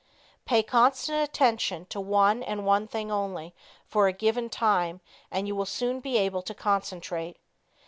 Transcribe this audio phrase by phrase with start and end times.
[0.45, 3.53] Pay constant attention to one and one thing only
[3.85, 7.37] for a given time and you will soon be able to concentrate.